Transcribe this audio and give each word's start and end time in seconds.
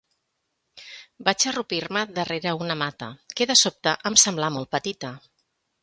Vaig 1.27 1.45
arrupir-me 1.51 2.03
darrere 2.17 2.55
una 2.65 2.79
mata, 2.83 3.13
que 3.35 3.51
de 3.53 3.61
sobte 3.65 3.97
em 4.11 4.21
semblà 4.27 4.55
molt 4.59 4.77
petita 4.79 5.19